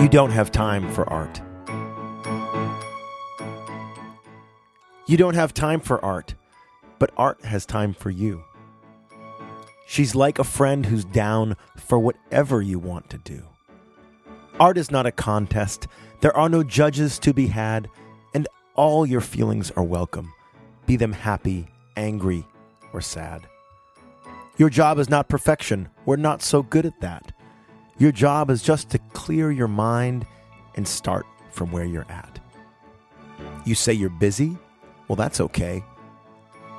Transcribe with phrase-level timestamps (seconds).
[0.00, 1.42] You don't have time for art.
[5.06, 6.34] You don't have time for art,
[6.98, 8.42] but art has time for you.
[9.86, 13.42] She's like a friend who's down for whatever you want to do.
[14.58, 15.86] Art is not a contest.
[16.22, 17.86] There are no judges to be had,
[18.32, 20.32] and all your feelings are welcome,
[20.86, 22.46] be them happy, angry,
[22.94, 23.46] or sad.
[24.56, 25.90] Your job is not perfection.
[26.06, 27.29] We're not so good at that.
[28.00, 30.26] Your job is just to clear your mind
[30.74, 32.40] and start from where you're at.
[33.66, 34.56] You say you're busy?
[35.06, 35.84] Well, that's okay.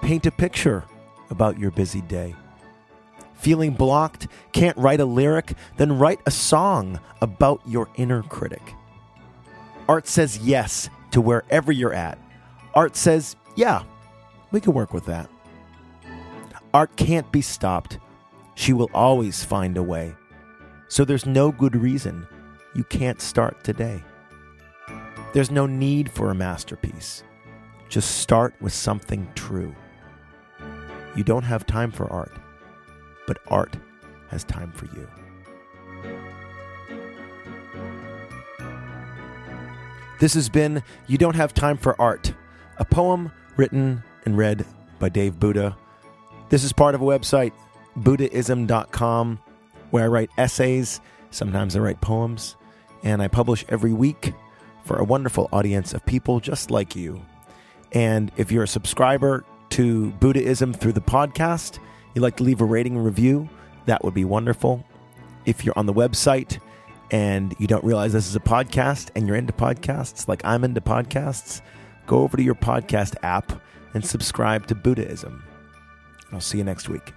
[0.02, 0.84] Paint a picture
[1.30, 2.36] about your busy day.
[3.36, 8.74] Feeling blocked, can't write a lyric, then write a song about your inner critic.
[9.88, 12.18] Art says yes to wherever you're at.
[12.74, 13.84] Art says, yeah,
[14.52, 15.30] we can work with that.
[16.74, 18.00] Art can't be stopped.
[18.56, 20.16] She will always find a way.
[20.92, 22.28] So there's no good reason
[22.76, 24.04] you can't start today.
[25.32, 27.24] There's no need for a masterpiece.
[27.88, 29.74] Just start with something true.
[31.16, 32.34] You don't have time for art,
[33.26, 33.78] but art
[34.28, 35.08] has time for you.
[40.20, 42.34] This has been You Don't Have Time for Art,
[42.80, 44.66] a poem written and read
[45.00, 45.78] by Dave Buddha.
[46.50, 47.54] This is part of a website,
[47.96, 49.40] buddhism.com
[49.92, 51.00] where I write essays.
[51.30, 52.56] Sometimes I write poems.
[53.04, 54.34] And I publish every week
[54.84, 57.22] for a wonderful audience of people just like you.
[57.92, 61.80] And if you're a subscriber to Buddhism through the podcast,
[62.14, 63.50] you'd like to leave a rating and review,
[63.86, 64.86] that would be wonderful.
[65.46, 66.60] If you're on the website
[67.10, 70.82] and you don't realize this is a podcast and you're into podcasts like I'm into
[70.82, 71.62] podcasts,
[72.06, 73.52] go over to your podcast app
[73.94, 75.44] and subscribe to Buddhism.
[76.32, 77.14] I'll see you next week.